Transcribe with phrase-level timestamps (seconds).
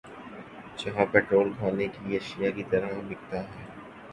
[0.77, 3.65] جہاں پیٹرول کھانے کی اشیا کی طرح بِکتا ہے